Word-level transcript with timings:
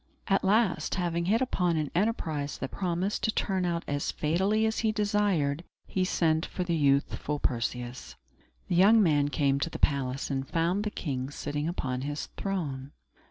At 0.27 0.43
last, 0.43 0.95
having 0.95 1.25
hit 1.25 1.41
upon 1.43 1.77
an 1.77 1.91
enterprise 1.93 2.57
that 2.57 2.71
promised 2.71 3.21
to 3.21 3.31
turn 3.31 3.65
out 3.67 3.83
as 3.87 4.11
fatally 4.11 4.65
as 4.65 4.79
he 4.79 4.91
desired, 4.91 5.63
he 5.85 6.03
sent 6.03 6.43
for 6.43 6.63
the 6.63 6.73
youthful 6.75 7.37
Perseus. 7.37 8.15
The 8.67 8.73
young 8.75 9.03
man 9.03 9.29
came 9.29 9.59
to 9.59 9.69
the 9.69 9.77
palace, 9.77 10.31
and 10.31 10.47
found 10.49 10.85
the 10.85 10.89
king 10.89 11.29
sitting 11.29 11.67
upon 11.67 12.01
his 12.01 12.29
throne. 12.35 12.93